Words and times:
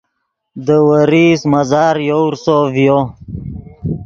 دے 0.65 0.77
ورئیست 0.87 1.43
مزار 1.53 1.95
یوورسو 2.09 2.57
ڤیو 2.73 2.99